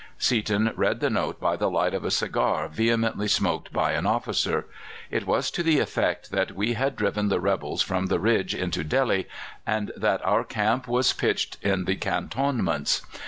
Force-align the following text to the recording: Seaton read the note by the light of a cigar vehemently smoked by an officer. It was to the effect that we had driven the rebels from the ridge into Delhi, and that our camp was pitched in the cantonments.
Seaton 0.17 0.73
read 0.75 0.99
the 0.99 1.11
note 1.11 1.39
by 1.39 1.55
the 1.55 1.69
light 1.69 1.93
of 1.93 2.03
a 2.03 2.09
cigar 2.09 2.67
vehemently 2.67 3.27
smoked 3.27 3.71
by 3.71 3.91
an 3.91 4.07
officer. 4.07 4.65
It 5.11 5.27
was 5.27 5.51
to 5.51 5.61
the 5.61 5.77
effect 5.77 6.31
that 6.31 6.53
we 6.53 6.73
had 6.73 6.95
driven 6.95 7.27
the 7.29 7.39
rebels 7.39 7.83
from 7.83 8.07
the 8.07 8.19
ridge 8.19 8.55
into 8.55 8.83
Delhi, 8.83 9.27
and 9.63 9.91
that 9.95 10.25
our 10.25 10.43
camp 10.43 10.87
was 10.87 11.13
pitched 11.13 11.59
in 11.61 11.85
the 11.85 11.95
cantonments. 11.97 13.03